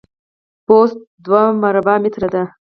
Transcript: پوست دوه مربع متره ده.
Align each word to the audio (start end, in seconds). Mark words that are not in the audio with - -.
پوست 0.65 0.97
دوه 1.25 1.43
مربع 1.61 1.95
متره 2.03 2.29
ده. 2.33 2.43